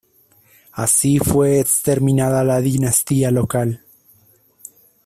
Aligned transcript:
Así 0.71 1.19
fue 1.19 1.59
exterminada 1.59 2.43
la 2.43 2.59
dinastía 2.59 3.29
local. 3.29 3.83